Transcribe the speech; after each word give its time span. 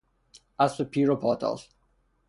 اسب 0.59 0.83
پیر 0.89 1.11
و 1.11 1.15
پاتال 1.15 1.57